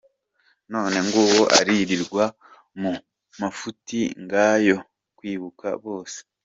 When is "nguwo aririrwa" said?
1.05-2.23